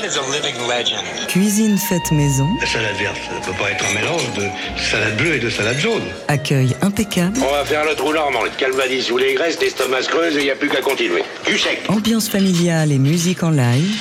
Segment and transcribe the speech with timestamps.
[0.00, 1.04] man is a living legend.
[1.28, 2.46] Cuisine faite maison.
[2.60, 4.46] La salade verte, ça peut pas être un mélange de
[4.78, 6.02] salade bleue et de salade jaune.
[6.28, 7.38] Accueil impeccable.
[7.38, 10.44] On va faire le trou normand, le calvadis ou les graisses, l'estomac creuse et il
[10.44, 11.22] n'y a plus qu'à continuer.
[11.46, 11.80] Du sec.
[11.88, 13.94] Ambiance familiale et musique en live.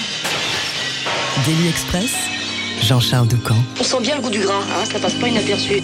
[1.45, 2.11] Daily Express.
[2.83, 3.57] Jean-Charles Doucan.
[3.79, 5.81] On sent bien le goût du gras, hein, ça passe pas inaperçu.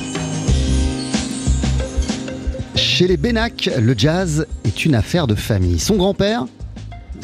[2.75, 5.79] Chez les Bénac, le jazz est une affaire de famille.
[5.79, 6.45] Son grand-père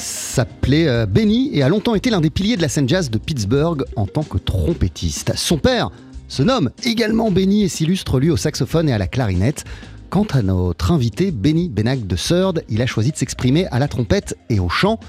[0.02, 3.18] s'appelait euh, Benny et a longtemps été l'un des piliers de la scène jazz de
[3.18, 5.34] Pittsburgh en tant que trompettiste.
[5.36, 5.92] Son père
[6.28, 9.66] se nomme également Benny et s'illustre lui au saxophone et à la clarinette.
[10.10, 13.88] Quant à notre invité, Benny Benac de Surd, il a choisi de s'exprimer à la
[13.88, 15.00] trompette et au chant.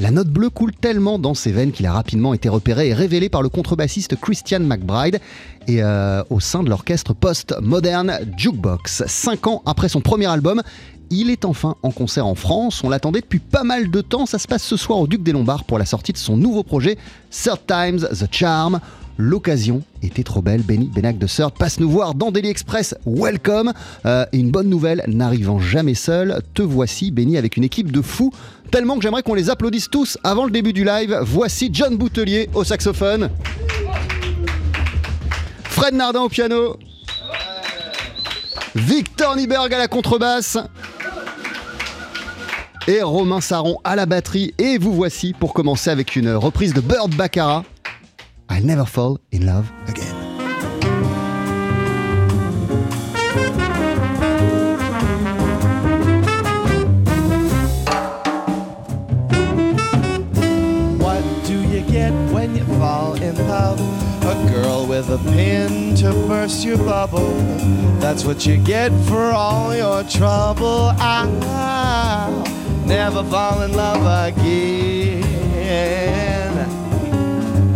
[0.00, 3.28] La note bleue coule tellement dans ses veines qu'il a rapidement été repéré et révélé
[3.28, 5.18] par le contrebassiste Christian McBride
[5.66, 9.02] et euh, au sein de l'orchestre post-moderne Jukebox.
[9.08, 10.62] Cinq ans après son premier album,
[11.10, 12.82] il est enfin en concert en France.
[12.84, 14.26] On l'attendait depuis pas mal de temps.
[14.26, 16.62] Ça se passe ce soir au Duc des Lombards pour la sortie de son nouveau
[16.62, 16.98] projet,
[17.30, 18.80] Third Times The Charm.
[19.20, 20.62] L'occasion était trop belle.
[20.62, 22.94] Benny Benac de Third passe nous voir dans Daily Express.
[23.04, 23.72] Welcome.
[24.06, 28.32] Euh, une bonne nouvelle, n'arrivant jamais seul, te voici, Benny, avec une équipe de fous.
[28.70, 31.18] Tellement que j'aimerais qu'on les applaudisse tous avant le début du live.
[31.22, 33.28] Voici John Boutelier au saxophone.
[35.64, 36.76] Fred Nardin au piano.
[38.76, 40.58] Victor Nieberg à la contrebasse.
[42.88, 44.54] Et Romain Saron à la batterie.
[44.56, 47.64] Et vous voici pour commencer avec une reprise de Bird Baccarat.
[48.50, 50.06] I'll never fall in love again.
[60.98, 63.78] What do you get when you fall in love?
[64.22, 67.34] A girl with a pin to burst your bubble.
[68.00, 70.94] That's what you get for all your trouble.
[70.98, 71.28] I'll
[72.88, 75.22] never fall in love again.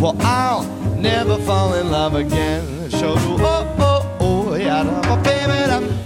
[0.00, 0.64] Well, I'll
[0.96, 2.88] never fall in love again.
[2.90, 5.42] Show oh, oh, oh, yeah, oh, baby.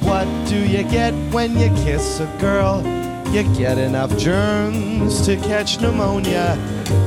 [0.05, 2.83] What do you get when you kiss a girl?
[3.33, 6.59] You get enough germs to catch pneumonia.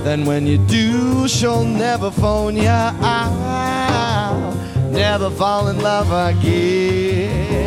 [0.03, 2.93] Then when you do, she'll never phone ya.
[3.01, 4.53] I'll
[4.91, 7.59] never fall in love again.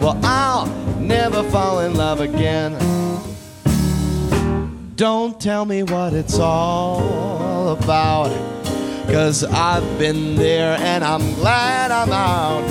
[0.00, 0.53] Well, I'll
[1.04, 2.76] never fall in love again.
[4.96, 8.30] Don't tell me what it's all about.
[9.06, 12.64] Cause I've been there and I'm glad I'm out.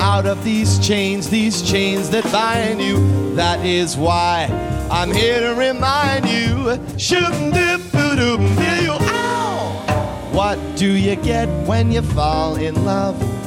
[0.00, 3.34] Out of these chains, these chains that bind you.
[3.34, 4.46] That is why
[4.90, 6.78] I'm here to remind you.
[6.98, 7.80] Shouldn't it
[8.82, 10.30] you ow?
[10.32, 13.39] What do you get when you fall in love?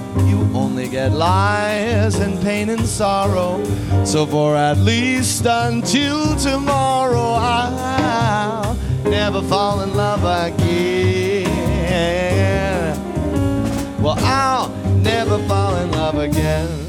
[0.54, 3.64] Only get lies and pain and sorrow.
[4.06, 11.44] So for at least until tomorrow, I'll never fall in love again.
[14.02, 14.70] Well, I'll
[15.02, 16.83] never fall in love again.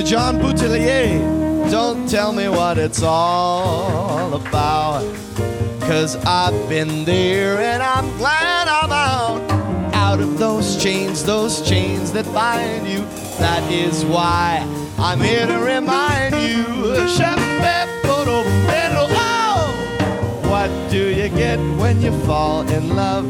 [0.00, 1.20] John Boutelier,
[1.70, 5.02] don't tell me what it's all about.
[5.80, 9.42] Cause I've been there and I'm glad I'm out.
[9.94, 13.00] Out of those chains, those chains that bind you.
[13.38, 14.66] That is why
[14.98, 16.64] I'm here to remind you.
[16.64, 17.08] Oh,
[20.48, 23.26] What do you get when you fall in love?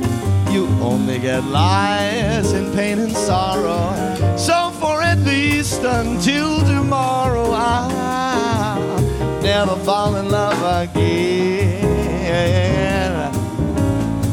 [0.53, 4.37] you only get lies and pain and sorrow.
[4.37, 4.71] So
[5.13, 9.03] at least until tomorrow, I'll
[9.43, 11.83] never fall in love again.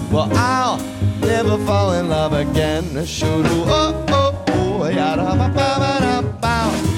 [0.09, 0.79] Well, I'll
[1.19, 3.05] never fall in love again.
[3.05, 6.88] Shoo oh oh oh, yada ba ba ba da bow.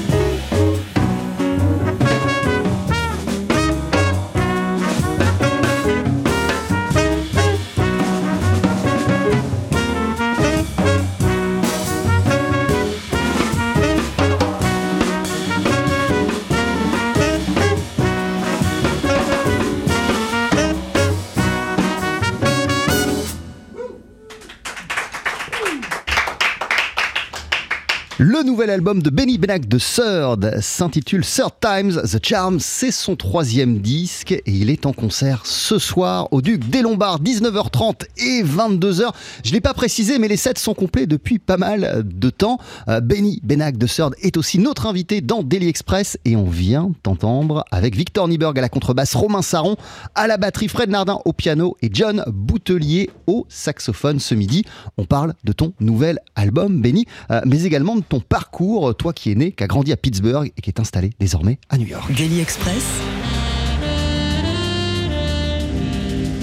[28.42, 32.60] Le nouvel album de Benny Benac de Third s'intitule Third Times The Charm.
[32.60, 37.22] C'est son troisième disque et il est en concert ce soir au Duc des Lombards,
[37.22, 39.12] 19h30 et 22h.
[39.44, 42.58] Je ne l'ai pas précisé, mais les sets sont complets depuis pas mal de temps.
[42.88, 46.92] Euh, Benny Benac de Third est aussi notre invité dans Daily Express et on vient
[47.04, 49.76] d'entendre avec Victor Nieberg à la contrebasse, Romain Saron
[50.16, 54.66] à la batterie, Fred Nardin au piano et John Boutelier au saxophone ce midi.
[54.98, 59.30] On parle de ton nouvel album, Benny, euh, mais également de ton parcours, toi qui
[59.30, 62.14] es né, qui a grandi à Pittsburgh et qui est installé désormais à New York.
[62.16, 62.86] Daily Express.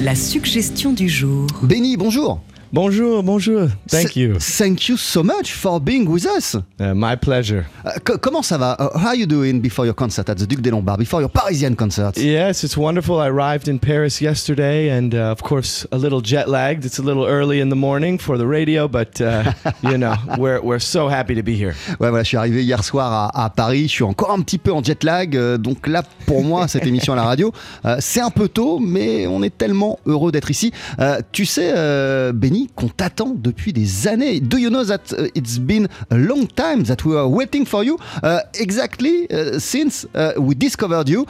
[0.02, 1.46] La suggestion du jour.
[1.62, 2.42] Benny, bonjour.
[2.70, 3.68] Bonjour, bonjour.
[3.88, 4.34] Thank Th- you.
[4.38, 6.54] Thank you so much for being with us.
[6.78, 7.64] Uh, my pleasure.
[7.82, 8.76] Uh, co- comment ça va?
[8.78, 11.30] Uh, how are you doing before your concert at the Duc des Lombards, before your
[11.30, 12.18] Parisian concert?
[12.18, 13.20] Yes, it's wonderful.
[13.20, 16.84] I arrived in Paris yesterday, and uh, of course, a little jet lagged.
[16.84, 19.50] It's a little early in the morning for the radio, but uh,
[19.82, 21.74] you know, we're we're so happy to be here.
[21.98, 23.84] Ouais, voilà, je suis arrivé hier soir à, à Paris.
[23.88, 25.34] Je suis encore un petit peu en jet lag.
[25.34, 27.50] euh, donc là, pour moi, cette émission à la radio,
[27.86, 30.70] euh, c'est un peu tôt, mais on est tellement heureux d'être ici.
[31.00, 32.32] Euh, tu sais, euh,
[32.74, 34.40] Qu'on t'attend depuis des années.
[34.40, 37.84] Do you know that uh, it's been a long time that we are waiting for
[37.84, 37.98] you?
[38.22, 40.06] Uh, exactly uh, since
[40.36, 41.26] we discovered you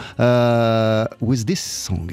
[1.21, 2.11] with this song.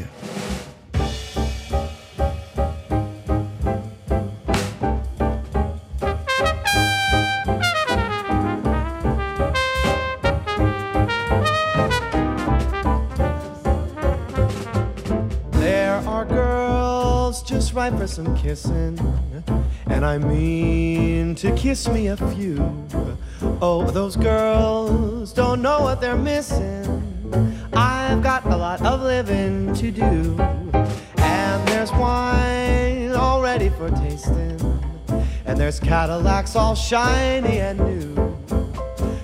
[15.51, 16.94] There are girls
[17.41, 18.97] just right for some kissing,
[19.87, 22.57] and I mean to kiss me a few.
[23.61, 26.83] Oh, those girls don't know what they're missing.
[27.73, 30.37] I've got a lot of living to do,
[31.17, 34.59] and there's wine all ready for tasting,
[35.45, 38.37] and there's Cadillacs all shiny and new.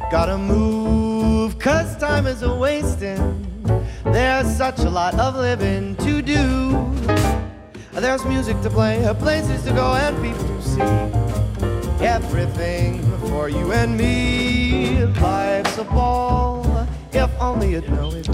[0.09, 3.47] Gotta move, cause time is a wasting.
[4.03, 6.90] There's such a lot of living to do.
[7.93, 10.81] There's music to play, places to go, and people to see.
[12.03, 15.05] Everything for you and me.
[15.19, 16.61] Life's a ball.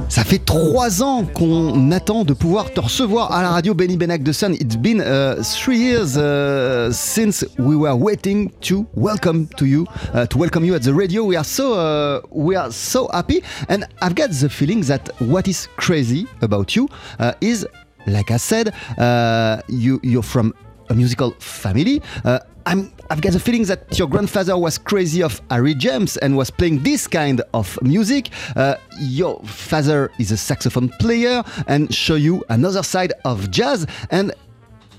[0.09, 4.21] Ça fait trois ans qu'on attend de pouvoir te recevoir à la radio Benny Benac
[4.21, 4.53] de Sun.
[4.53, 10.27] It's been uh, three years uh, since we were waiting to welcome to you, uh,
[10.27, 11.23] to welcome you at the radio.
[11.23, 15.47] We are so uh, we are so happy, and I've got the feeling that what
[15.47, 16.87] is crazy about you
[17.19, 17.65] uh, is,
[18.07, 20.53] like I said, uh, you you're from
[20.89, 22.01] a musical family.
[22.23, 26.35] Uh, I'm, I've got the feeling that your grandfather was crazy of Harry James and
[26.35, 28.29] was playing this kind of music.
[28.55, 33.87] Uh, your father is a saxophone player and show you another side of jazz.
[34.11, 34.33] And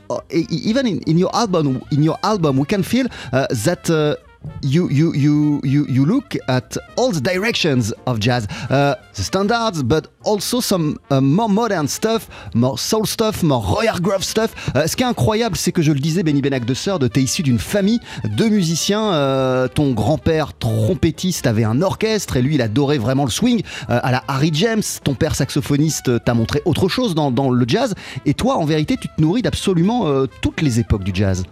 [0.09, 4.19] uh, even in, in your album, in your album, we can feel uh, that.
[4.63, 9.83] You, you, you, you, you look at all the directions of jazz, uh, the standards,
[9.83, 14.55] but also some uh, more modern stuff, more soul stuff, more Royal Grove stuff.
[14.75, 17.23] Uh, ce qui est incroyable, c'est que je le disais, Benny Benac de Sœur, t'es
[17.23, 19.13] issu d'une famille de musiciens.
[19.13, 23.63] Euh, ton grand-père trompettiste avait un orchestre et lui, il adorait vraiment le swing.
[23.91, 27.65] Euh, à la Harry James, ton père saxophoniste t'a montré autre chose dans, dans le
[27.67, 27.95] jazz.
[28.27, 31.45] Et toi, en vérité, tu te nourris d'absolument euh, toutes les époques du jazz.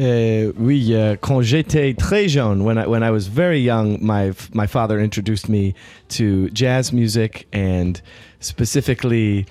[0.00, 4.32] Euh, oui, euh, quand j'étais très jeune, when I, when I was very young, my,
[4.54, 5.74] my father introduced me
[6.10, 8.00] to jazz music and
[8.40, 9.44] specifically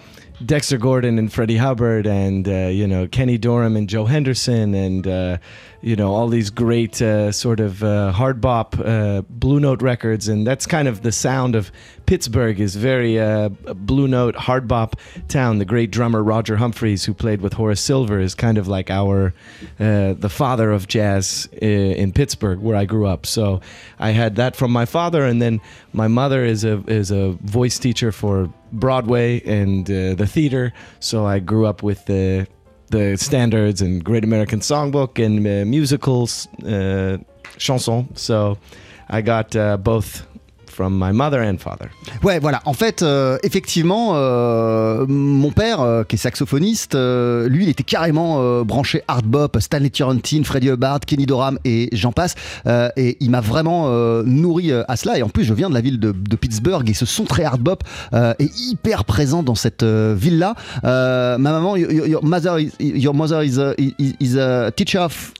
[0.43, 5.05] Dexter Gordon and Freddie Hubbard and, uh, you know, Kenny Dorham and Joe Henderson and,
[5.05, 5.37] uh,
[5.81, 10.27] you know, all these great uh, sort of uh, hard bop uh, Blue Note records.
[10.27, 11.71] And that's kind of the sound of
[12.05, 14.95] Pittsburgh is very uh, Blue Note hard bop
[15.27, 15.57] town.
[15.57, 19.33] The great drummer Roger Humphreys, who played with Horace Silver, is kind of like our
[19.79, 23.25] uh, the father of jazz in Pittsburgh, where I grew up.
[23.25, 23.61] So
[23.97, 25.61] I had that from my father, and then
[25.93, 30.73] my mother is a is a voice teacher for Broadway and uh, the theater.
[30.99, 32.47] So I grew up with the
[32.91, 37.17] the standards and Great American Songbook and uh, musicals, uh,
[37.57, 38.17] chansons.
[38.17, 38.57] So
[39.09, 40.25] I got uh, both
[40.81, 41.89] from my mother and father.
[42.23, 42.59] Ouais, voilà.
[42.65, 48.63] En fait, euh, effectivement, euh, mon père, euh, qui est saxophoniste, lui, il était carrément
[48.63, 52.33] branché hard bop, Stanley Turrentine, Freddie Hubbard, Kenny Dorham et j'en passe.
[52.97, 53.89] Et il m'a vraiment
[54.23, 55.19] nourri à cela.
[55.19, 57.61] Et en plus, je viens de la ville de, Pittsburgh et ce son très hard
[57.61, 57.83] bop
[58.13, 60.55] est hyper présent dans cette ville-là.
[60.83, 63.13] Ma maman, your, your mother, is, your
[64.19, 65.33] is a teacher of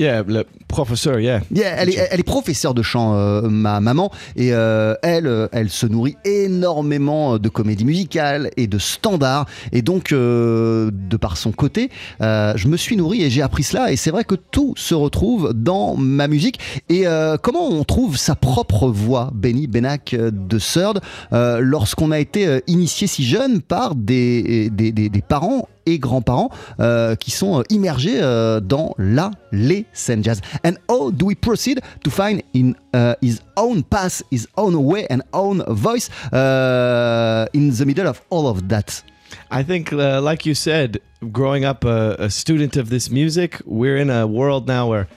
[0.00, 1.40] Yeah, le professeur, yeah.
[1.54, 5.46] Yeah, elle, est, elle est professeure de chant, euh, ma maman, et euh, elle, euh,
[5.52, 11.36] elle se nourrit énormément de comédie musicale et de standards, et donc euh, de par
[11.36, 11.90] son côté,
[12.20, 15.52] je me suis nourri et j'ai appris cela, et c'est vrai que tout se retrouve
[15.54, 16.58] dans ma musique.
[16.88, 17.04] Et
[17.42, 21.00] comment on trouve sa propre voix, Benny Benac de Surd,
[21.32, 27.14] lorsqu'on a été initié si jeune par des, des, des- des parents et grands-parents euh,
[27.16, 30.40] qui sont euh, immergés euh, dans la, les scènes jazz.
[30.64, 35.06] And how do we proceed to find in uh, his own path, his own way
[35.10, 39.02] and own voice uh, in the middle of all of that?
[39.50, 41.00] I think, uh, like you said,
[41.32, 45.08] growing up a, a student of this music, we're in a world now where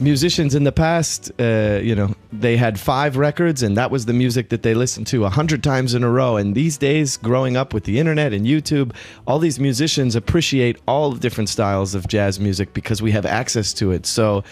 [0.00, 4.12] musicians in the past, uh, you know, they had five records and that was the
[4.12, 6.36] music that they listened to a hundred times in a row.
[6.36, 8.94] And these days, growing up with the internet and YouTube,
[9.26, 13.72] all these musicians appreciate all the different styles of jazz music because we have access
[13.74, 14.06] to it.
[14.06, 14.44] So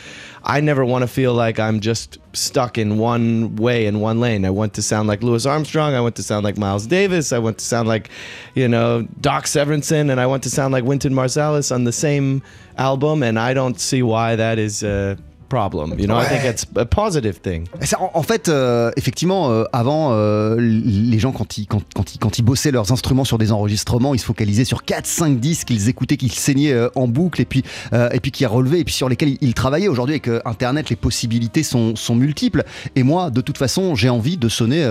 [0.42, 4.44] I never want to feel like I'm just stuck in one way in one lane.
[4.44, 5.94] I want to sound like Louis Armstrong.
[5.94, 7.32] I want to sound like Miles Davis.
[7.32, 8.10] I want to sound like,
[8.54, 12.42] you know, Doc Severinsen, and I want to sound like Wynton Marsalis on the same
[12.78, 13.22] album.
[13.22, 15.94] And I don't see why that is a problem.
[15.98, 17.64] You know, I think it's a positive thing.
[17.98, 22.18] En, en fait, euh, effectivement, euh, avant, euh, les gens, quand ils, quand, quand, ils,
[22.18, 25.88] quand ils bossaient leurs instruments sur des enregistrements, ils se focalisaient sur 4-5 disques qu'ils
[25.88, 27.62] écoutaient, qu'ils saignaient en boucle et puis,
[27.92, 29.88] et puis qui relevaient et puis sur lesquels ils, ils travaillaient.
[29.88, 32.64] Aujourd'hui, avec Internet, les possibilités sont, sont multiples.
[32.94, 34.82] Et moi, de toute façon, j'ai envie de sonner.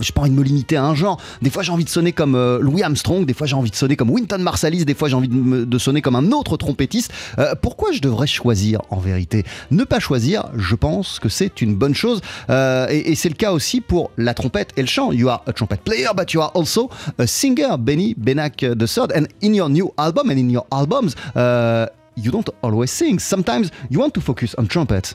[0.00, 1.18] J'ai pas envie de me limiter à un genre.
[1.42, 3.24] Des fois, j'ai envie de sonner comme Louis Armstrong.
[3.24, 4.84] Des fois, j'ai envie de sonner comme Wynton Marsalis.
[4.84, 7.12] Des fois, j'ai envie de, me- de sonner comme un autre trompettiste.
[7.60, 11.94] Pourquoi je devrais choisir en vérité Ne pas choisir, je pense que c'est une bonne
[11.94, 12.20] chose.
[12.50, 15.12] Euh, et c'est le cas aussi pour la trompette et le chant.
[15.12, 19.12] You are a trumpet player, but you are also a singer, Benny Benak third.
[19.14, 23.18] And in your new album and in your albums, uh, you don't always sing.
[23.18, 25.14] Sometimes you want to focus on trumpet.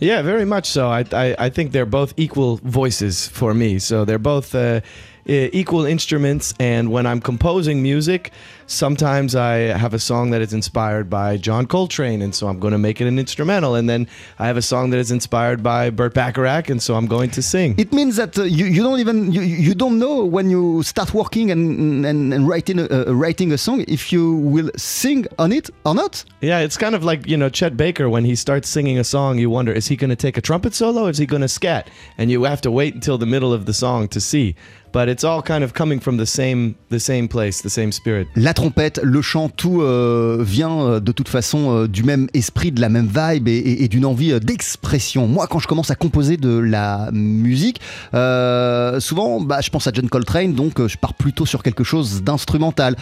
[0.00, 0.88] Yeah, very much so.
[0.88, 3.78] I, I, I think they're both equal voices for me.
[3.78, 4.80] So they're both uh,
[5.26, 6.54] equal instruments.
[6.58, 8.32] And when I'm composing music,
[8.66, 12.72] sometimes I have a song that is inspired by John Coltrane, and so I'm going
[12.72, 13.74] to make it an instrumental.
[13.74, 14.06] And then
[14.38, 17.42] I have a song that is inspired by Burt Bacharach, and so I'm going to
[17.42, 17.74] sing.
[17.78, 21.14] It means that uh, you, you don't even you, you don't know when you start
[21.14, 25.52] working and and, and writing a, uh, writing a song if you will sing on
[25.52, 26.24] it or not.
[26.40, 29.38] Yeah, it's kind of like, you know, Chet Baker, when he starts singing a song,
[29.38, 31.06] you wonder, is he going to take a trumpet solo?
[31.06, 31.90] Is he going to scat?
[32.16, 34.54] And you have to wait until the middle of the song to see.
[34.92, 38.26] But it's all kind of coming from the same the same place, the same spirit.
[38.34, 42.72] La trompette, le chant, tout euh, vient euh, de toute façon euh, du même esprit,
[42.72, 45.28] de la même vibe et, et- et d'une envie euh, d'expression.
[45.28, 47.80] Moi, quand je commence à composer de la musique,
[48.14, 51.84] euh, souvent, bah, je pense à John Coltrane, donc euh, je pars plutôt sur quelque
[51.84, 52.96] chose d'instrumental.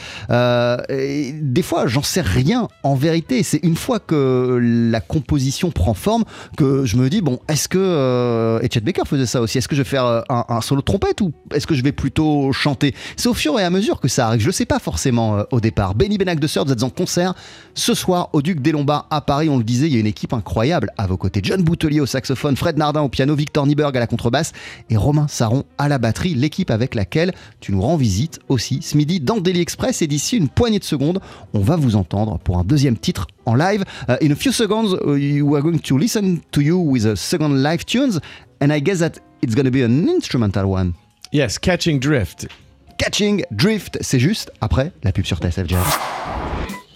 [0.88, 3.42] Des fois, j'en sais rien en vérité.
[3.42, 4.59] C'est une fois que
[4.90, 6.25] la composition prend forme
[6.57, 9.59] que je me dis bon, est-ce que et Chet Baker faisait ça aussi?
[9.59, 11.92] Est-ce que je vais faire un, un solo de trompette ou est-ce que je vais
[11.92, 14.40] plutôt chanter C'est au fur et à mesure que ça arrive.
[14.40, 15.94] Je le sais pas forcément euh, au départ.
[15.94, 17.35] Benny Benac de Sœur, vous êtes en concert
[17.75, 19.49] ce soir au Duc des Lombards à Paris.
[19.49, 21.40] On le disait, il y a une équipe incroyable à vos côtés.
[21.42, 24.52] John Boutelier au saxophone, Fred Nardin au piano, Victor Nieberg à la contrebasse
[24.90, 26.35] et Romain Saron à la batterie.
[26.35, 30.02] L'équipe avec laquelle tu nous rends visite aussi ce midi dans Daily Express.
[30.02, 31.20] Et d'ici une poignée de secondes,
[31.54, 33.85] on va vous entendre pour un deuxième titre en live.
[34.08, 37.14] Uh, in a few seconds, uh, you are going to listen to you with a
[37.14, 38.20] second live tunes.
[38.61, 40.94] And I guess that it's going to be an instrumental one.
[41.32, 42.49] Yes, catching drift.
[42.97, 45.85] Catching Drift, c'est juste après la pub sur TSF Jazz.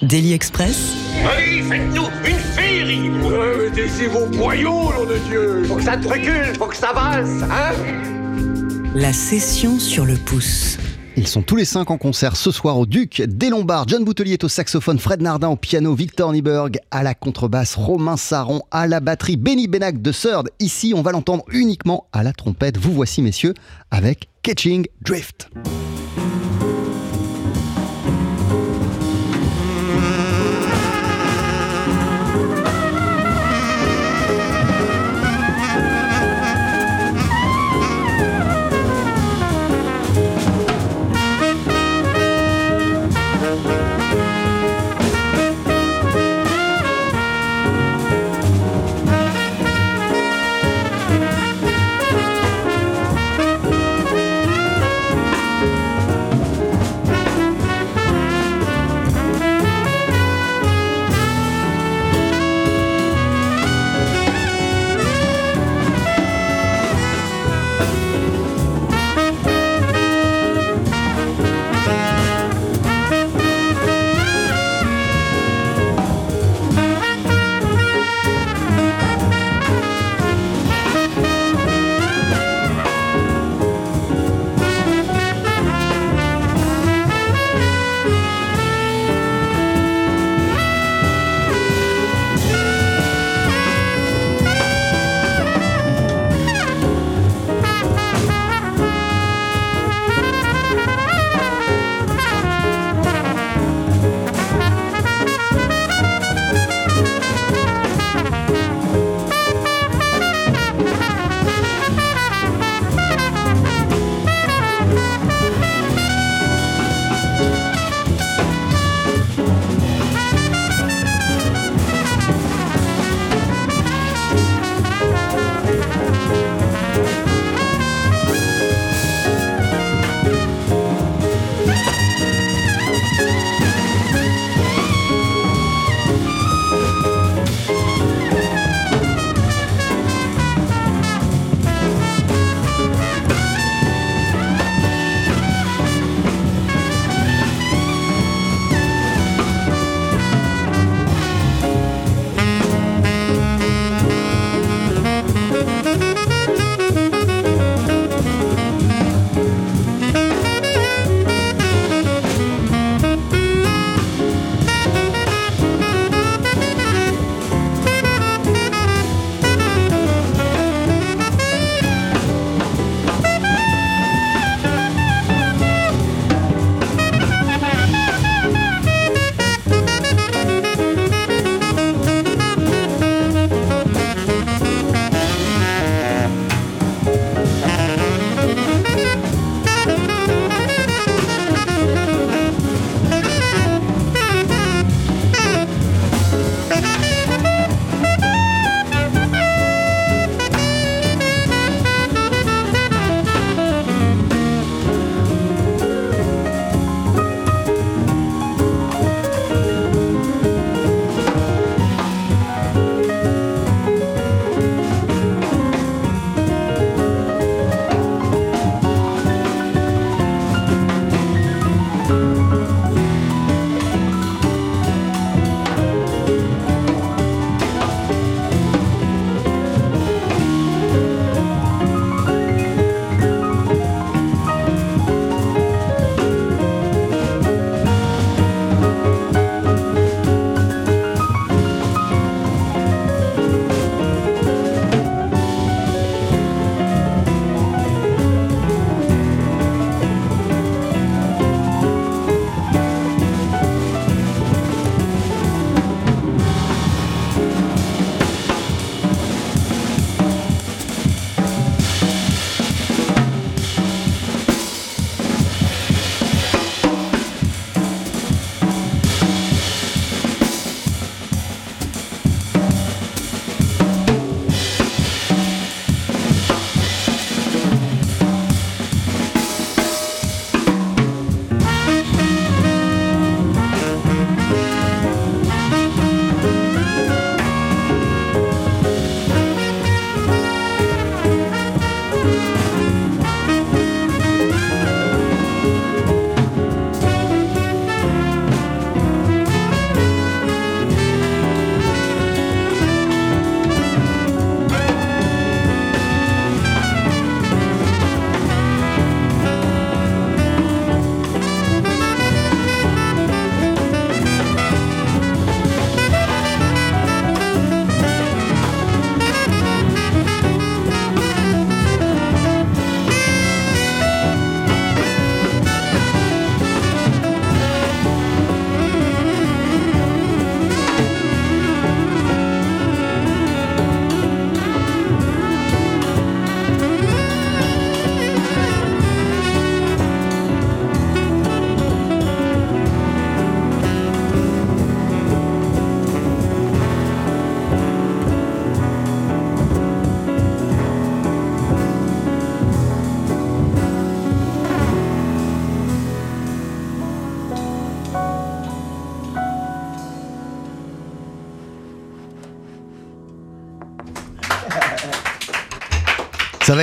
[0.00, 5.96] Daily Express, Allez, faites-nous une féerie Mettez vos boyaux, nom de Dieu Faut que ça
[5.96, 7.72] te recule, faut que ça avance, hein?
[8.94, 10.76] La session sur le pouce.
[11.16, 13.86] Ils sont tous les cinq en concert ce soir au Duc des Lombards.
[13.86, 18.16] John Boutelier est au saxophone, Fred Nardin au piano, Victor Nieberg à la contrebasse, Romain
[18.16, 20.48] Saron à la batterie, Benny Benac de Third.
[20.58, 22.78] Ici, on va l'entendre uniquement à la trompette.
[22.78, 23.52] Vous voici, messieurs,
[23.90, 25.50] avec Catching Drift.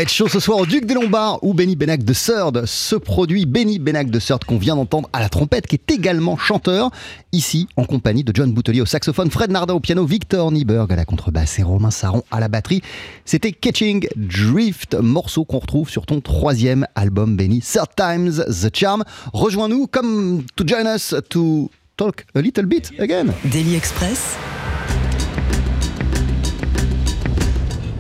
[0.08, 2.66] Chaud ce soir au Duc des Lombards ou Benny Benac de Third.
[2.66, 6.38] Ce produit Benny Benac de Third qu'on vient d'entendre à la trompette, qui est également
[6.38, 6.90] chanteur,
[7.34, 10.96] ici en compagnie de John Boutelier au saxophone, Fred Nardin au piano, Victor Nieberg à
[10.96, 12.82] la contrebasse et Romain Saron à la batterie.
[13.26, 19.04] C'était Catching Drift, morceau qu'on retrouve sur ton troisième album Benny, Third Times the Charm.
[19.34, 23.34] Rejoins-nous comme to join us to talk a little bit again.
[23.52, 24.38] Daily Express.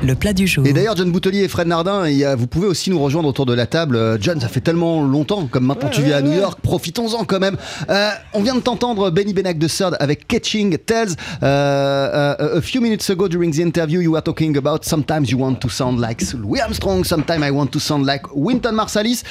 [0.01, 0.65] Le plat du jour.
[0.65, 3.53] Et d'ailleurs, John Boutelier et Fred Nardin, a- vous pouvez aussi nous rejoindre autour de
[3.53, 3.97] la table.
[3.97, 7.39] Euh, John, ça fait tellement longtemps, comme maintenant tu vis à New York, profitons-en quand
[7.39, 7.57] même.
[7.89, 11.09] Euh, on vient de t'entendre Benny Benac de Third avec Catching Tells.
[11.43, 15.37] Euh, euh, a few minutes ago during the interview, you were talking about sometimes you
[15.37, 19.23] want to sound like Louis Armstrong, sometimes I want to sound like Wynton Marsalis.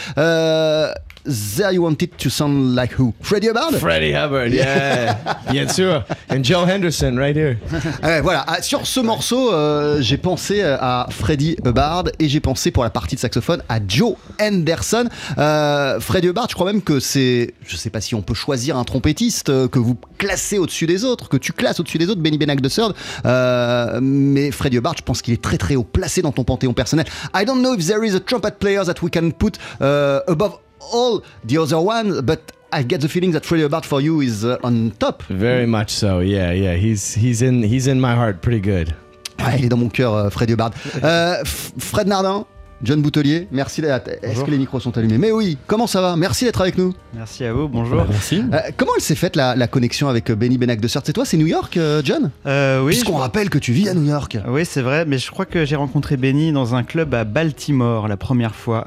[1.24, 3.12] There you wanted to sound like who?
[3.20, 3.78] Freddie Hubbard?
[3.78, 5.16] Freddie Hubbard, yeah.
[5.50, 6.04] Bien sûr.
[6.30, 7.56] And Joe Henderson, right here.
[8.02, 12.40] Ouais, voilà, Ah, sur ce morceau, euh, j'ai pensé euh, à Freddie Hubbard et j'ai
[12.40, 15.08] pensé pour la partie de saxophone à Joe Henderson.
[15.38, 18.76] Euh, Freddie Hubbard, je crois même que c'est, je sais pas si on peut choisir
[18.76, 22.38] un trompettiste que vous classez au-dessus des autres, que tu classes au-dessus des autres, Benny
[22.38, 22.94] Benac de Third.
[23.26, 26.72] Euh, mais Freddie Hubbard, je pense qu'il est très très haut placé dans ton panthéon
[26.72, 27.06] personnel.
[27.34, 30.58] I don't know if there is a trumpet player that we can put uh, above
[30.92, 32.40] all the other ones, but
[32.72, 35.22] I get the feeling that Freddie Hubbard for you is uh, on top.
[35.30, 36.20] Very much so.
[36.20, 36.76] Yeah, yeah.
[36.76, 38.94] He's he's in he's in my heart pretty good.
[39.40, 40.72] Ouais, il est dans mon cœur, euh, Fred Hubbard.
[41.04, 41.36] Euh,
[41.78, 42.44] Fred Nardin,
[42.82, 44.08] John Boutelier, merci d'être.
[44.22, 45.16] Est-ce que les micros sont allumés?
[45.16, 46.16] Mais oui, comment ça va?
[46.16, 46.92] Merci d'être avec nous.
[47.14, 48.04] Merci à vous, bonjour.
[48.08, 48.42] Merci.
[48.52, 51.24] Euh, comment elle s'est faite la, la connexion avec Benny Benac de Surt C'est toi,
[51.24, 52.30] c'est New York, euh, John?
[52.46, 54.36] Euh, oui, Puisqu'on je- rappelle que tu vis à New York.
[54.48, 58.08] oui c'est vrai, mais je crois que j'ai rencontré Benny dans un club à Baltimore
[58.08, 58.86] la première fois.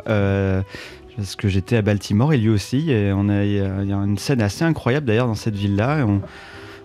[1.15, 2.91] Parce que j'étais à Baltimore et lui aussi.
[2.91, 3.59] Et on a, il y
[3.93, 6.05] a une scène assez incroyable d'ailleurs dans cette ville-là.
[6.05, 6.21] On,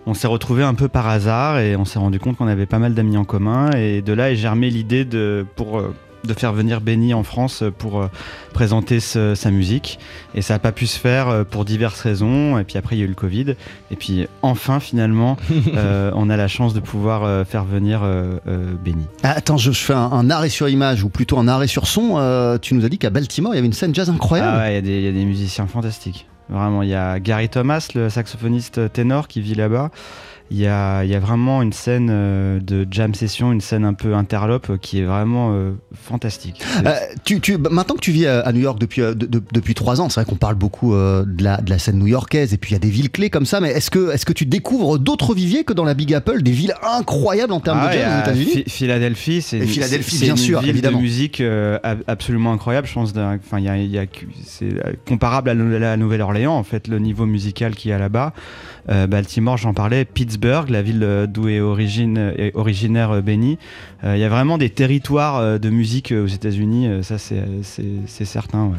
[0.05, 2.79] on s'est retrouvés un peu par hasard et on s'est rendu compte qu'on avait pas
[2.79, 3.71] mal d'amis en commun.
[3.71, 7.63] Et de là est germé l'idée de, pour, euh, de faire venir Benny en France
[7.77, 8.07] pour euh,
[8.53, 9.99] présenter ce- sa musique.
[10.35, 12.57] Et ça n'a pas pu se faire euh, pour diverses raisons.
[12.57, 13.55] Et puis après, il y a eu le Covid.
[13.91, 15.37] Et puis enfin, finalement,
[15.75, 19.05] euh, on a la chance de pouvoir euh, faire venir euh, euh, Benny.
[19.23, 21.87] Ah, attends, je, je fais un, un arrêt sur image ou plutôt un arrêt sur
[21.87, 22.15] son.
[22.17, 24.51] Euh, tu nous as dit qu'à Baltimore, il y avait une scène jazz incroyable.
[24.55, 26.25] Ah ouais, il y a des- il y, a des musiciens fantastiques.
[26.49, 29.91] Vraiment, il y a Gary Thomas, le saxophoniste ténor qui vit là-bas.
[30.49, 33.83] Il y a, il y a vraiment une scène euh, de jam session, une scène
[33.83, 36.61] un peu interlope euh, qui est vraiment euh, fantastique.
[36.85, 36.93] Euh,
[37.25, 39.99] tu, tu- bah, maintenant que tu vis à, New York depuis, de- de- depuis trois
[39.99, 42.71] ans, c'est vrai qu'on parle beaucoup euh, de, la, de la scène new-yorkaise et puis
[42.71, 44.99] il y a des villes clés comme ça, mais est-ce que, est que tu découvres
[44.99, 48.01] d'autres viviers que dans la Big Apple, des villes incroyables en termes Ah de ouais,
[48.01, 48.51] jazz aux États-Unis?
[48.63, 50.97] Phi- Philadelphie, c'est une- Philadelphie, c'est bien une sûr, ville évidemment.
[50.97, 51.41] de musique
[51.83, 52.87] ab- absolument incroyable.
[52.87, 54.69] Je pense, enfin, il y a, il y a que- c'est
[55.07, 58.31] comparable à la la Nouvelle-Orléans en fait, le niveau musical qu'il y a là-bas.
[58.89, 63.57] Euh, Baltimore, j'en parlais, Pittsburgh, la ville euh, d'où est, originaire euh, Benny.
[64.03, 68.71] Il y a vraiment des territoires de musique aux États-Unis, ça c'est certain.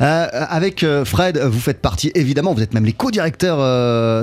[0.00, 3.58] Avec Fred, vous faites partie, évidemment, vous êtes même les co-directeurs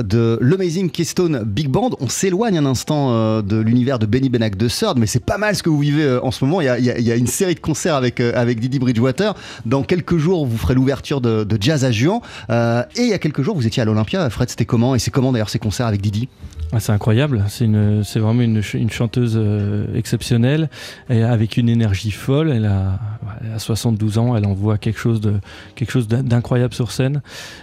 [0.04, 1.91] de l'Amazing Keystone Big Band.
[1.99, 5.56] On s'éloigne un instant de l'univers de Benny Benac de Third, mais c'est pas mal
[5.56, 6.62] ce que vous vivez en ce moment.
[6.62, 9.36] Il y, a, une série de concerts avec, avec Didi Bridgewater.
[9.67, 12.21] Dans quelques jours, vous ferez l'ouverture de, Jazz à Juan.
[12.49, 14.28] Et il y a quelques jours, vous étiez à l'Olympia.
[14.32, 16.27] Fred, c'était comment Et c'est comment d'ailleurs ces concerts avec Didi
[16.71, 20.69] Ah, c'est incroyable, c'est une, c'est vraiment une, ch- une chanteuse euh, exceptionnelle,
[21.09, 22.51] et avec une énergie folle.
[22.51, 22.99] Elle a,
[23.43, 25.33] elle a 72 ans, elle envoie quelque chose de
[25.75, 27.21] quelque chose d'in- d'incroyable sur scène.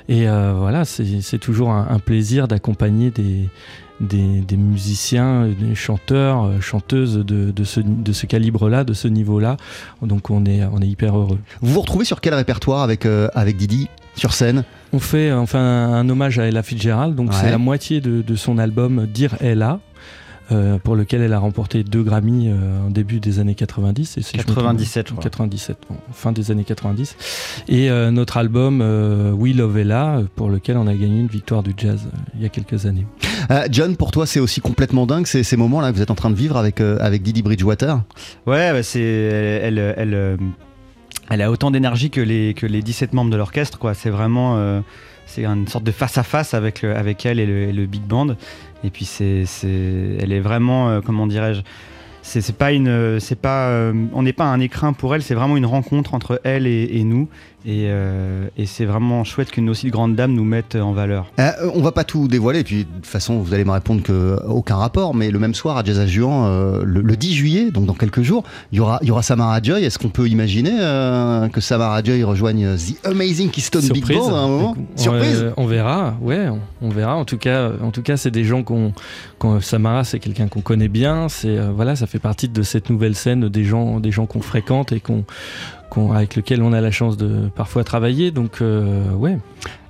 [0.09, 3.49] Et euh, voilà, c'est toujours un, un plaisir d'accompagner des,
[4.01, 9.09] des, des musiciens, des chanteurs, euh, chanteuses de, de ce, de ce calibre-là, de ce
[9.09, 9.57] niveau-là.
[10.03, 11.39] Donc on est, on est hyper heureux.
[11.63, 13.89] Vous vous retrouvez sur quel répertoire avec, euh, avec Didi?
[14.17, 17.37] Sur scène On fait enfin un hommage à Ella Fitzgerald, donc Ouais.
[17.41, 19.81] c'est la moitié de, de son album Dire Ella.
[20.53, 24.23] euh, pour lequel elle a remporté deux Grammy euh, en début des années 90 et
[24.23, 25.23] si je me trompe- 97, je crois.
[25.25, 27.17] 97 bon, fin des années 90
[27.69, 31.65] et euh, notre album euh, We Love Ella pour lequel on a gagné une victoire
[31.65, 33.07] du jazz euh, il y a quelques années
[33.51, 36.15] Euh, John, pour toi, c'est aussi complètement dingue ces, ces moments-là que vous êtes en
[36.17, 38.03] train de vivre avec, euh, avec Didi Bridgewater?
[38.47, 40.37] Ouais, bah, c'est elle, elle, elle, euh,
[41.31, 43.79] elle a autant d'énergie que les que les 17 membres de l'orchestre.
[43.95, 44.81] C'est vraiment euh,
[45.27, 48.37] c'est une sorte de face à face avec avec elle et le, big band.
[48.85, 49.45] Et puis c'est
[50.21, 51.63] elle est vraiment euh, comment dirais-je
[52.23, 52.71] c'est c'est pas
[53.21, 56.41] c'est pas euh, on n'est pas un écrin pour elle c'est vraiment une rencontre entre
[56.43, 57.29] elle et nous
[57.65, 61.27] Et, euh, et c'est vraiment chouette qu'une aussi grande dame nous mette en valeur.
[61.41, 64.39] Euh, on va pas tout dévoiler, puis de toute façon, vous allez me répondre que
[64.47, 67.71] aucun rapport, mais le même soir à Jazz à Juan, euh, le, le 10 juillet,
[67.73, 69.83] donc dans quelques jours, il y aura, il y aura Samara Joy.
[69.85, 74.19] Est-ce qu'on peut imaginer euh, que Samara Joy rejoigne The Amazing Keystone Big Surprise.
[74.19, 74.77] Band à un moment?
[74.79, 77.17] On- Surprise euh, on verra, ouais, on, on verra.
[77.17, 78.93] En tout cas, en tout cas, c'est des gens qu'on,
[79.41, 81.29] qu'on- Samara, c'est quelqu'un qu'on connaît bien.
[81.29, 84.41] C'est euh, voilà, ça fait partie de cette nouvelle scène des gens, des gens qu'on
[84.41, 85.25] fréquente et qu'on-
[86.13, 88.31] avec lesquels on a la chance de parfois travailler.
[88.31, 89.39] Donc, euh, ouais.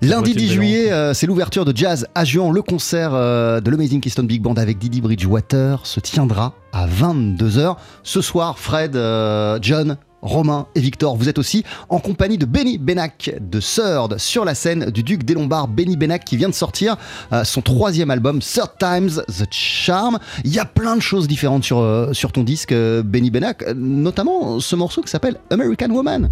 [0.02, 2.52] Lundi Ouais, c'est 10 une belle juillet, euh, c'est l'ouverture de Jazz à Juan.
[2.52, 7.76] Le concert euh, de l'Amazing Keystone Big Band avec Didi Bridgewater se tiendra à 22h.
[8.02, 8.92] Ce soir, Fred,
[9.62, 14.44] John, Romain et Victor, vous êtes aussi en compagnie de Benny Benac de Third sur
[14.44, 15.68] la scène du Duc des Lombards.
[15.68, 16.96] Benny Benac qui vient de sortir
[17.32, 20.18] euh, son troisième album, Third Times The Charm.
[20.44, 23.64] Il y a plein de choses différentes sur, euh, sur ton disque, euh, Benny Benac,
[23.74, 26.30] notamment ce morceau qui s'appelle American Woman.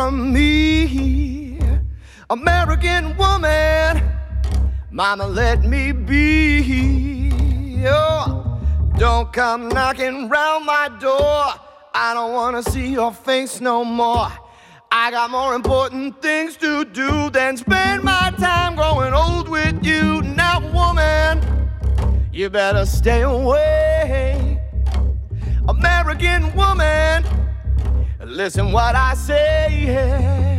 [0.00, 1.58] From me.
[2.30, 4.02] American woman,
[4.90, 7.82] mama, let me be.
[7.84, 8.58] Oh,
[8.96, 11.44] don't come knocking round my door.
[11.92, 14.28] I don't wanna see your face no more.
[14.90, 20.22] I got more important things to do than spend my time growing old with you.
[20.22, 21.34] Now, woman,
[22.32, 24.58] you better stay away.
[25.68, 27.22] American woman,
[28.30, 30.40] listen what I say.
[30.40, 30.49] Don't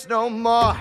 [0.00, 0.76] face no more.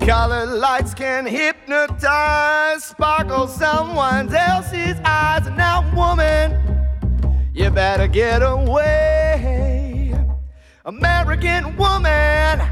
[0.00, 5.46] Colored lights can hypnotize, sparkle someone else's eyes.
[5.46, 6.54] And now, woman,
[7.54, 10.14] you better get away.
[10.84, 12.62] American woman,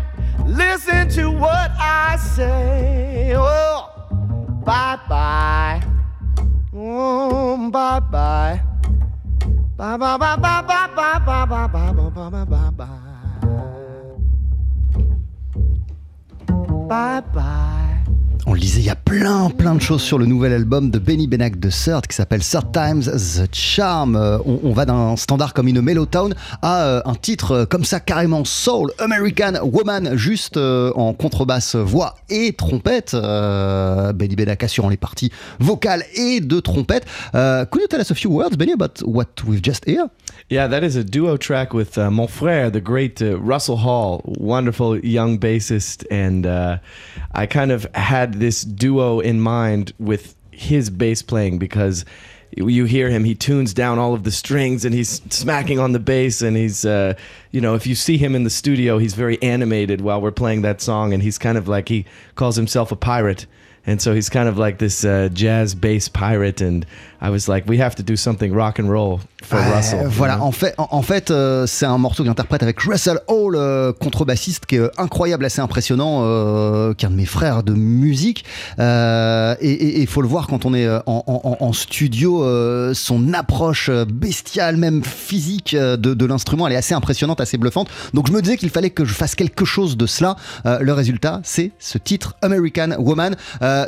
[0.46, 3.33] listen to what I say.
[3.37, 3.90] Oh,
[4.64, 5.83] bye bye.
[6.72, 8.61] Oh, bye bye.
[9.76, 12.70] Bye bye bye bye bye bye bye bye bye bye bye
[16.94, 17.73] bye bye.
[18.55, 21.01] On le disait, il y a plein, plein de choses sur le nouvel album de
[21.01, 24.14] Benny Benac de Third qui s'appelle Third Times The Charm.
[24.14, 27.99] Euh, on, va d'un standard comme une Mellowtown à euh, un titre euh, comme ça
[27.99, 33.17] carrément soul, American Woman, juste en contrebasse, voix et trompette.
[33.17, 37.07] Benny Benac assurant les parties vocales et de trompette.
[37.33, 40.11] Could you tell us a few words, Benny, about what we've just heard?
[40.51, 44.21] Yeah, that is a duo track with uh, Mon Frère, the great uh, Russell Hall,
[44.27, 46.05] wonderful young bassist.
[46.11, 46.79] And uh,
[47.33, 52.04] I kind of had this duo in mind with his bass playing because
[52.54, 55.98] you hear him, he tunes down all of the strings and he's smacking on the
[55.98, 56.42] bass.
[56.42, 57.14] And he's, uh,
[57.52, 60.61] you know, if you see him in the studio, he's very animated while we're playing
[60.61, 61.14] that song.
[61.14, 62.04] And he's kind of like, he
[62.35, 63.46] calls himself a pirate.
[63.87, 66.87] And so he's kind of like this uh, jazz bass pirate, and
[67.26, 70.06] I was like, we have to do something rock and roll for Ouais, Russell.
[70.08, 73.56] Voilà, en fait, en, en fait euh, c'est un morceau qu'il interprète avec Russell Hall,
[73.56, 77.72] euh, contrebassiste, qui est incroyable, assez impressionnant, euh, qui est un de mes frères de
[77.72, 78.44] musique.
[78.78, 82.44] Et il faut le voir quand on est en, en- en studio,
[82.94, 87.88] son approche bestiale, même physique de, de l'instrument, elle est assez impressionnante, assez bluffante.
[88.12, 90.37] Donc je me disais qu'il fallait que je fasse quelque chose de cela.
[90.64, 93.34] Le résultat, c'est ce titre, American Woman.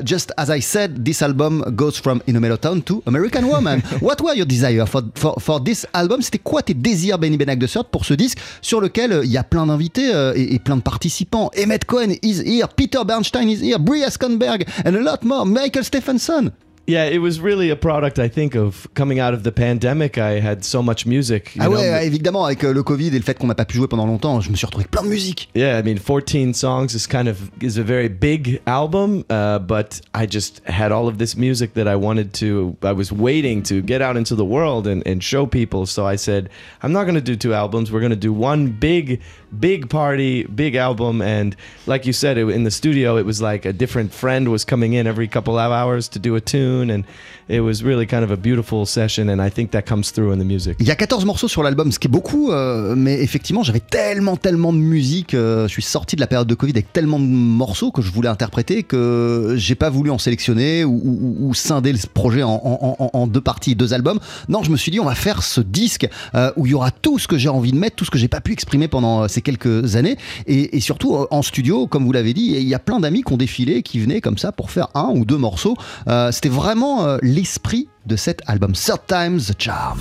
[0.04, 3.82] Just as I said, this album goes from In a Mellow Town to American Woman.
[4.00, 6.22] What were your desires for, for, for this album?
[6.22, 9.30] C'était quoi tes désirs, Benny Benac de Third, pour ce disque sur lequel euh, il
[9.30, 11.50] y a plein d'invités euh, et, et plein de participants?
[11.56, 15.84] Emmett Cohen is here, Peter Bernstein is here, Brie Askenberg, and a lot more, Michael
[15.84, 16.52] Stephenson.
[16.86, 20.18] Yeah, it was really a product, I think, of coming out of the pandemic.
[20.18, 21.56] I had so much music.
[21.56, 23.56] you Ah know, ouais, ouais, évidemment, avec euh, le Covid et le fait qu'on n'a
[23.56, 25.48] pas pu jouer pendant longtemps, je me suis retrouvé avec plein de musique.
[25.56, 30.00] Yeah, I mean, 14 songs is kind of is a very big album, uh, but
[30.14, 32.76] I just had all of this music that I wanted to.
[32.84, 35.86] I was waiting to get out into the world and, and show people.
[35.86, 36.50] So I said,
[36.84, 37.90] I'm not going to do two albums.
[37.90, 39.20] We're going to do one big,
[39.58, 41.22] big party, big album.
[41.22, 41.56] And
[41.86, 44.92] like you said, it, in the studio, it was like a different friend was coming
[44.92, 47.04] in every couple of hours to do a tune, and
[47.48, 49.28] it was really kind of a beautiful session.
[49.28, 50.76] And I think that comes through in the music.
[50.80, 53.80] Il y a 14 morceaux sur l'album, ce qui est beaucoup, euh, mais effectivement, j'avais
[53.80, 55.34] tellement, tellement de musique.
[55.34, 58.10] euh, je suis sorti de la période de Covid avec tellement de morceaux que je
[58.10, 62.50] voulais interpréter que j'ai pas voulu en sélectionner ou, ou- ou scinder le projet en,
[62.50, 64.18] en- en- en deux parties, deux albums.
[64.48, 66.90] Non, je me suis dit, on va faire ce disque euh, où il y aura
[66.90, 69.22] tout ce que j'ai envie de mettre, tout ce que j'ai pas pu exprimer pendant
[69.22, 70.16] euh, ces quelques années.
[70.46, 73.22] Et, et surtout, euh, en studio, comme vous l'avez dit, il y a plein d'amis
[73.22, 75.76] qui ont défilé, qui venaient comme ça pour faire un ou deux morceaux.
[76.08, 80.00] Euh, C'était vraiment l'esprit de cet album, Third Times the Charm.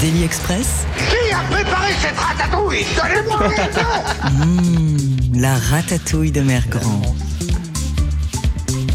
[0.00, 2.84] Daily Express, Qui a préparé cette ratatouille?
[4.30, 7.02] Hmm, la ratatouille de Mère Grand.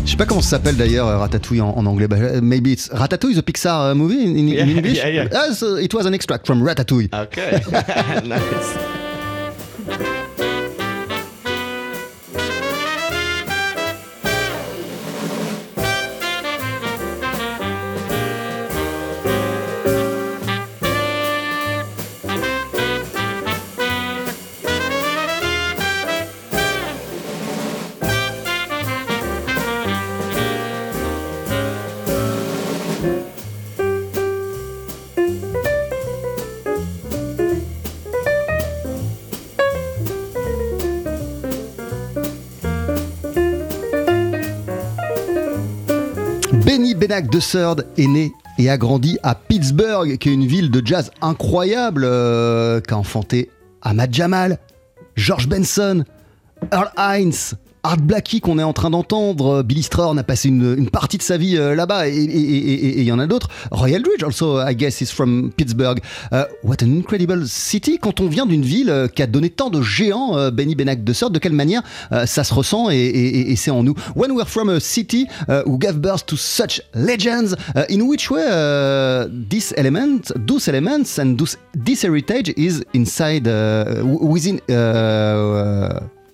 [0.06, 2.08] Je sais pas comment ça s'appelle d'ailleurs euh, Ratatouille en, en anglais.
[2.08, 4.98] Bah, euh, maybe it's Ratatouille, the Pixar uh, movie in, in, Yeah, in English?
[4.98, 5.28] yeah, yeah.
[5.34, 7.10] Ah, so it was an extract from Ratatouille.
[7.14, 7.60] Okay,
[8.26, 8.78] nice.
[47.22, 47.40] De
[48.02, 52.82] est né et a grandi à Pittsburgh, qui est une ville de jazz incroyable, euh,
[52.82, 53.52] qui a enfanté
[53.84, 54.58] Ahmad Jamal,
[55.16, 56.06] George Benson,
[56.72, 61.18] Earl Hines, Art Blakey qu'on est en train d'entendre, Billy Strayhorn a passé une, partie
[61.18, 63.50] de sa vie euh, là-bas et il y en a d'autres.
[63.72, 66.00] Royal Bridge also, I guess, is from Pittsburgh.
[66.32, 68.00] Uh, what an incredible city.
[68.00, 71.04] Quand on vient d'une ville euh, qui a donné tant de géants, euh, Benny Benac
[71.04, 73.96] de Third, de quelle manière euh, ça se ressent et, c'est en nous.
[74.16, 75.28] When we're from a city
[75.66, 81.20] who gave birth to such legends, uh, in which way uh, this element, those elements
[81.20, 81.38] and
[81.74, 84.60] this heritage is inside, uh, within,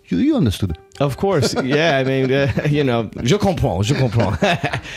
[0.10, 0.78] you, you understood.
[1.00, 1.98] Of course, yeah.
[1.98, 4.38] I mean, uh, you know, je comprends, je comprends.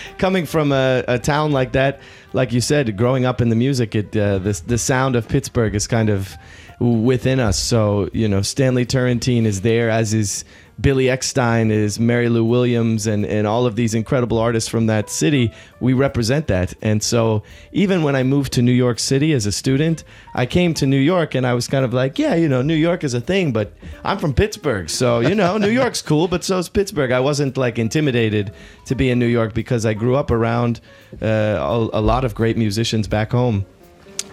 [0.18, 2.00] Coming from a, a town like that,
[2.32, 5.74] like you said, growing up in the music, it uh, the the sound of Pittsburgh
[5.74, 6.36] is kind of
[6.80, 7.58] within us.
[7.58, 10.44] So you know, Stanley Turrentine is there, as is
[10.82, 15.08] Billy Eckstein, is Mary Lou Williams, and and all of these incredible artists from that
[15.08, 15.52] city.
[15.80, 17.42] We represent that, and so
[17.72, 20.02] even when I moved to New York City as a student,
[20.34, 22.74] I came to New York and I was kind of like, yeah, you know, New
[22.74, 23.72] York is a thing, but
[24.04, 27.12] I'm from Pittsburgh, so you know, New York's cool, but so is Pittsburgh.
[27.12, 28.52] I wasn't like intimidated
[28.86, 30.80] to be in New York because I grew up around
[31.22, 33.64] uh, a, a lot of great musicians back home.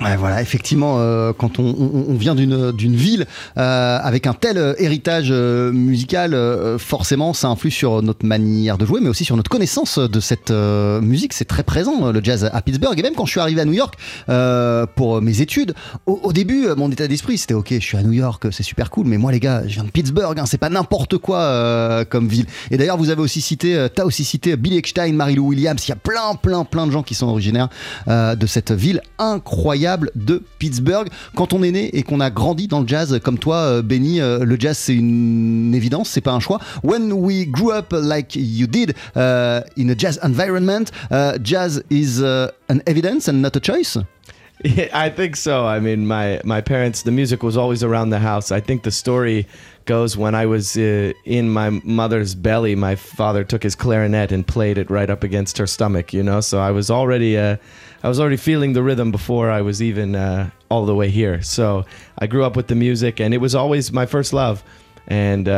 [0.02, 3.26] Ouais, voilà, effectivement, euh, quand on, on- on vient d'une ville
[3.58, 8.78] euh, avec un tel euh, héritage euh, musical, euh, forcément, ça influe sur notre manière
[8.78, 11.34] de jouer, mais aussi sur notre connaissance de cette euh, musique.
[11.34, 12.98] C'est très présent, le jazz à Pittsburgh.
[12.98, 13.96] Et même quand je suis arrivé à New York
[14.96, 15.74] pour mes études,
[16.06, 18.90] au, au début, mon état d'esprit, c'était OK, je suis à New York, c'est super
[18.92, 22.30] cool, mais moi, les gars, je viens de Pittsburgh, hein, c'est pas n'importe quoi comme
[22.30, 22.46] ville.
[22.72, 25.84] Et d'ailleurs, vous avez aussi cité, t'as aussi cité Billy Eckstein, Mary-Lou Williams.
[25.86, 27.68] Il y a plein, plein, plein de gens qui sont originaires
[28.08, 31.08] de cette ville incroyable de Pittsburgh.
[31.36, 34.22] Quand on est né et qu'on a grandi dans le jazz comme toi, euh, Benny,
[34.22, 36.60] euh, le jazz c'est une évidence, c'est pas un choix.
[36.84, 42.22] When we grew up like you did uh, in a jazz environment, uh, jazz is
[42.22, 43.98] uh, an evidence and not a choice?
[44.64, 45.66] Yeah, I think so.
[45.66, 48.52] I mean, my my parents, the music was always around the house.
[48.52, 49.48] I think the story
[49.90, 54.46] goes when I was uh, in my mother's belly, my father took his clarinet and
[54.46, 56.14] played it right up against her stomach.
[56.14, 57.58] You know, so I was already uh,
[58.04, 61.42] I was already feeling the rhythm before I was even uh, all the way here.
[61.42, 61.86] So
[62.20, 64.64] I grew up with the music, and it was always my first love,
[65.08, 65.50] and.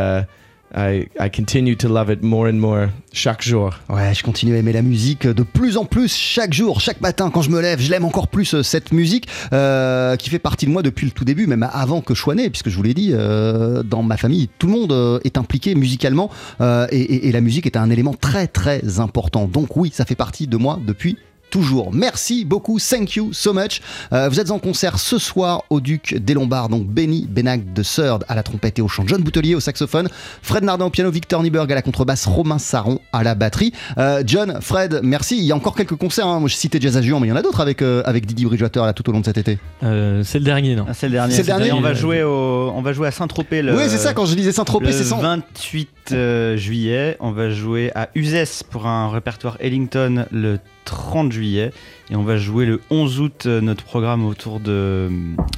[0.73, 3.71] I, I continue to love it more and more chaque jour.
[3.89, 7.29] Ouais, je continue à aimer la musique de plus en plus chaque jour, chaque matin
[7.29, 10.65] quand je me lève, je l'aime encore plus euh, cette musique euh, qui fait partie
[10.65, 12.83] de moi depuis le tout début, même avant que je sois né, puisque je vous
[12.83, 16.29] l'ai dit, euh, dans ma famille, tout le monde est impliqué musicalement
[16.61, 19.47] et- et la musique est un élément très très important.
[19.47, 21.17] Donc oui, ça fait partie de moi depuis
[21.51, 21.91] toujours.
[21.93, 23.81] Merci beaucoup, thank you so much.
[24.13, 27.83] Euh, vous êtes en concert ce soir au Duc des Lombards, donc Benny Benag de
[27.83, 30.07] Surd à la trompette et au chant, John Boutelier au saxophone,
[30.41, 33.73] Fred Nardin au piano, Victor Nieberg à la contrebasse, Romain Saron à la batterie.
[33.97, 35.37] Euh, John, Fred, merci.
[35.37, 36.25] Il y a encore quelques concerts.
[36.27, 36.39] hein.
[36.39, 38.25] Moi, je citais Jazz à Juan, mais il y en a d'autres avec, euh, avec
[38.25, 39.59] Didi Bridgewater là, tout au long de cet été.
[39.83, 40.85] Euh, c'est le dernier, non?
[40.87, 41.33] Ah, c'est le dernier.
[41.33, 41.71] C'est le dernier.
[41.73, 43.75] On va jouer au, on va jouer à Saint-Tropez le.
[43.75, 45.17] oui, c'est ça, quand je disais Saint-Tropez, c'est ça.
[45.17, 51.73] 28 euh, juillet, on va jouer à Uzès pour un répertoire Ellington le 30 juillet.
[52.11, 55.09] Et on va jouer le 11 août euh, notre programme autour de euh,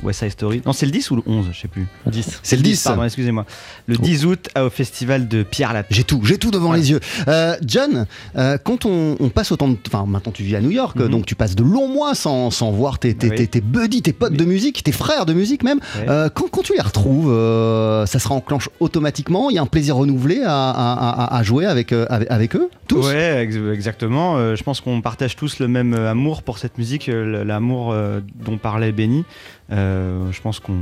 [0.04, 0.62] West Side Story.
[0.68, 1.88] Non, c'est le 10 ou le 11, je sais plus.
[2.06, 2.40] 10.
[2.44, 2.84] C'est le 10.
[2.84, 3.46] Pardon, excusez-moi.
[3.88, 5.88] Le 10 août au festival de Pierre Lapin.
[5.90, 7.00] J'ai tout, j'ai tout devant les yeux.
[7.28, 8.06] Euh, John,
[8.38, 9.78] euh, quand on, on passe autant de.
[9.88, 11.08] Enfin, maintenant tu vis à New York, Mhm.
[11.10, 13.36] donc tu passes de longs mois sans, sans voir tes, tes, Oui.
[13.36, 15.80] tes, tes buddies, tes potes de musique, tes frères de musique même.
[15.98, 16.06] Ouais.
[16.08, 19.66] Euh, quand, quand tu les retrouves, euh, ça se enclenche automatiquement Il y a un
[19.66, 23.06] plaisir renouvelé à, à- à- à jouer avec, euh, avec, avec eux Tous?
[23.08, 24.38] Ouais, ex- exactement.
[24.38, 28.22] Euh, je pense qu'on partage tous le même amour pour cette musique, euh, l'amour euh,
[28.36, 29.26] dont parlait Benny.
[29.72, 30.78] Euh, je pense qu'on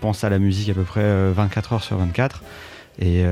[0.00, 2.42] pense à la musique à peu près euh, 24 heures sur 24.
[3.00, 3.24] Et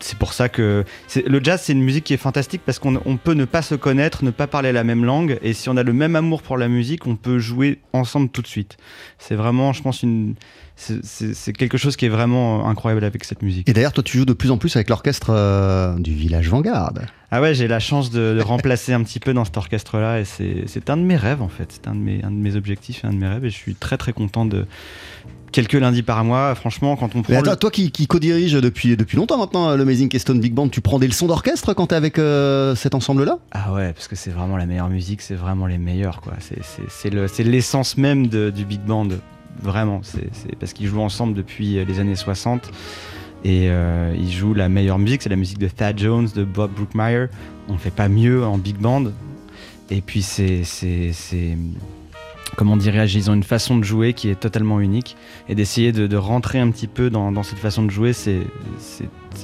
[0.00, 0.84] c'est pour ça que
[1.26, 3.74] le jazz, c'est une musique qui est fantastique parce qu'on on peut ne pas se
[3.74, 5.38] connaître, ne pas parler la même langue.
[5.40, 8.42] Et si on a le même amour pour la musique, on peut jouer ensemble tout
[8.42, 8.76] de suite.
[9.18, 10.04] C'est vraiment, je pense,
[10.76, 13.66] c'est- quelque chose qui est vraiment incroyable avec cette musique.
[13.70, 16.92] Et d'ailleurs, toi, tu joues de plus en plus avec l'orchestre du village Vanguard.
[17.36, 20.24] Ah ouais, j'ai la chance de, de remplacer un petit peu dans cet orchestre-là et
[20.24, 21.66] c'est un de mes rêves en fait.
[21.70, 23.56] C'est un, de mes- un de mes objectifs et un de mes rêves et je
[23.56, 24.66] suis très très content de
[25.50, 26.54] quelques lundis par mois.
[26.54, 29.82] Franchement, quand on prend le- toi qui, qui co-dirige depuis, depuis longtemps maintenant euh, le
[29.82, 33.38] Amazing Keystone Big Band, tu prends des leçons d'orchestre quand t'es avec euh, cet ensemble-là?
[33.50, 36.34] Ah ouais, parce que c'est vraiment la meilleure musique, c'est vraiment les meilleurs quoi.
[36.38, 39.08] C'est- C'est le- l'essence même de- du big band,
[39.60, 40.00] vraiment.
[40.04, 42.70] C'est c'est parce qu'ils jouent ensemble depuis euh, les années 60
[43.44, 46.72] et euh, ils jouent la meilleure musique, c'est la musique de Thad Jones, de Bob
[46.72, 47.26] Brookmeyer.
[47.68, 49.04] On fait pas mieux en big band.
[49.90, 50.62] Et puis c'est
[52.56, 55.16] comment dirais-je, ils ont une façon de jouer qui est totalement unique
[55.48, 58.40] et d'essayer de, rentrer un petit peu dans, cette façon de jouer, c'est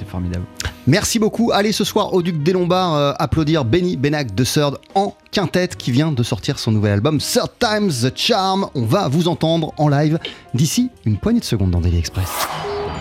[0.07, 0.45] formidable.
[0.87, 1.51] Merci beaucoup.
[1.53, 5.77] Allez ce soir au Duc des Lombards euh, applaudir Benny Benac de Third en quintette
[5.77, 8.67] qui vient de sortir son nouvel album Third Times the Charm.
[8.75, 10.19] On va vous entendre en live
[10.55, 12.29] d'ici une poignée de secondes dans Daily Express.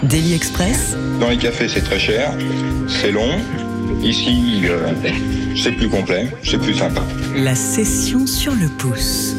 [0.04, 2.32] Daily Express, Dans les cafés, c'est très cher,
[2.88, 3.30] c'est long.
[4.02, 4.94] Ici, euh,
[5.58, 7.02] c'est plus complet, c'est plus sympa.
[7.36, 9.36] la session sur le pouce.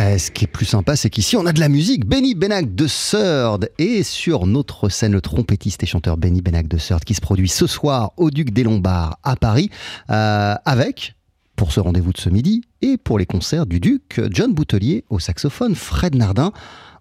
[0.00, 2.04] Euh, ce qui est plus sympa, c'est qu'ici on a de la musique.
[2.04, 6.76] Benny Benac de Third et sur notre scène le trompettiste et chanteur Benny Benac de
[6.76, 9.70] Third qui se produit ce soir au Duc des Lombards à Paris
[10.10, 11.14] euh, avec
[11.54, 15.20] pour ce rendez-vous de ce midi et pour les concerts du Duc, John Boutelier au
[15.20, 16.52] saxophone, Fred Nardin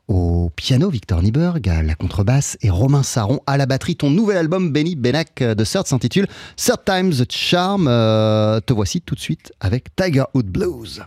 [0.07, 3.95] au piano, Victor Nieberg à la contrebasse et Romain Saron à la batterie.
[3.95, 6.27] Ton nouvel album Benny Benac de Third s'intitule
[6.57, 7.87] Third Times Charm.
[7.87, 11.03] Euh, te voici tout de suite avec Tiger Hood Blues.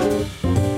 [0.00, 0.73] Thank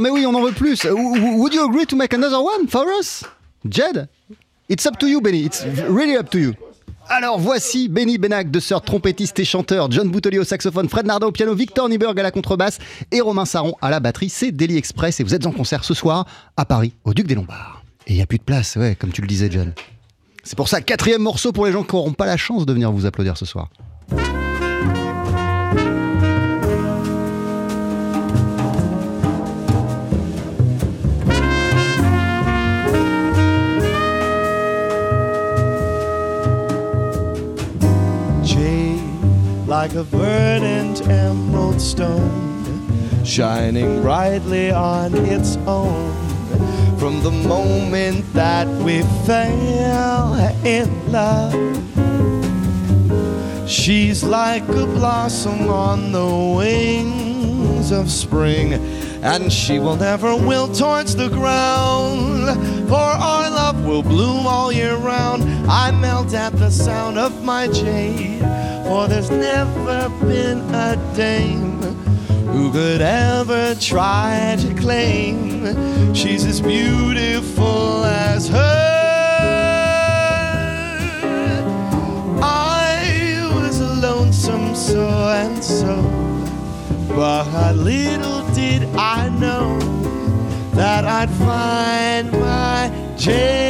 [0.00, 0.84] Mais oui, on en veut plus.
[0.84, 3.24] Would you agree to make another one for us?
[3.68, 4.08] Jed?
[4.68, 5.44] It's up to you, Benny.
[5.44, 6.52] It's really up to you.
[7.08, 11.26] Alors voici Benny Benac, de sœur trompettiste et chanteur, John Boutelier au saxophone, Fred Nardin
[11.26, 12.78] au piano, Victor Nieberg à la contrebasse
[13.10, 14.28] et Romain Saron à la batterie.
[14.28, 16.24] C'est Daily Express et vous êtes en concert ce soir
[16.56, 17.82] à Paris, au Duc des Lombards.
[18.06, 19.72] Et il n'y a plus de place, ouais, comme tu le disais, John.
[20.44, 22.92] C'est pour ça, quatrième morceau pour les gens qui n'auront pas la chance de venir
[22.92, 23.70] vous applaudir ce soir.
[39.70, 46.10] Like a verdant emerald stone, shining brightly on its own.
[46.98, 50.34] From the moment that we fell
[50.66, 51.54] in love,
[53.70, 58.72] she's like a blossom on the wings of spring,
[59.22, 62.88] and she will never wilt towards the ground.
[62.88, 65.44] For our love will bloom all year round.
[65.90, 68.42] I melt at the sound of my jade,
[68.84, 71.82] for there's never been a dame
[72.52, 78.86] who could ever try to claim she's as beautiful as her.
[82.40, 85.96] I was lonesome so and so,
[87.08, 89.76] but little did I know
[90.74, 93.60] that I'd find my Jane.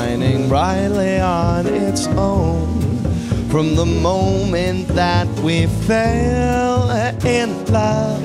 [0.00, 2.80] Shining brightly on its own.
[3.50, 6.90] From the moment that we fell
[7.22, 8.22] in love,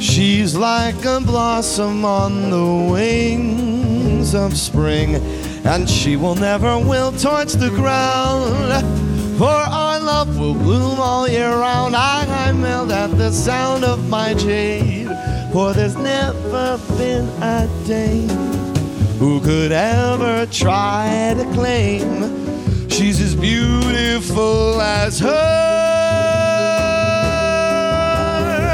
[0.00, 5.16] she's like a blossom on the wings of spring,
[5.66, 8.72] and she will never wilt towards the ground.
[9.36, 11.94] For our love will bloom all year round.
[11.94, 15.10] I, I melt at the sound of my jade.
[15.52, 18.69] For there's never been a dame
[19.20, 25.28] who could ever try to claim she's as beautiful as her.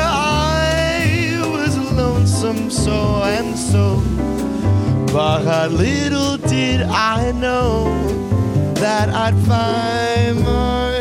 [0.05, 4.01] I was lonesome so and so,
[5.13, 7.91] but little did I know
[8.75, 10.96] that I'd find my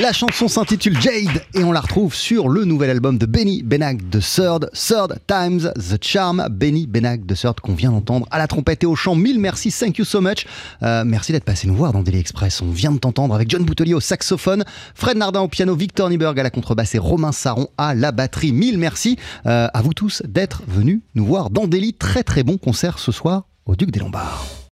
[0.00, 4.08] La chanson s'intitule Jade et on la retrouve sur le nouvel album de Benny Benag
[4.08, 6.44] de Third, Third Times the Charm.
[6.50, 9.14] Benny Benag de Third qu'on vient d'entendre à la trompette et au chant.
[9.14, 10.46] Mille merci, thank you so much.
[10.82, 12.60] Euh, merci d'être passé nous voir dans Daily Express.
[12.60, 14.64] On vient de t'entendre avec John Boutelier au saxophone,
[14.96, 18.50] Fred Nardin au piano, Victor Nieberg à la contrebasse et Romain Saron à la batterie.
[18.50, 19.16] Mille merci
[19.46, 21.94] euh, à vous tous d'être venus nous voir dans Daily.
[21.94, 24.63] Très très bon concert ce soir au Duc des Lombards.